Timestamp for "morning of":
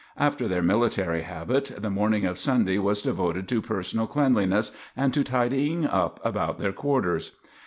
1.91-2.39